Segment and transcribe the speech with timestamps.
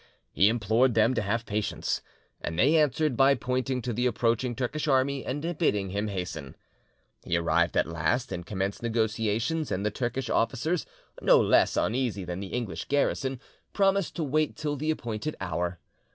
[0.31, 2.01] He implored them to have patience,
[2.41, 6.55] and they answered by pointing to the approaching Turkish army and bidding him hasten.
[7.23, 10.87] He arrived at last and commenced negotiations, and the Turkish officers,
[11.21, 13.39] no less uneasy than the English garrison,
[13.73, 15.77] promised to wait till the appointed hour.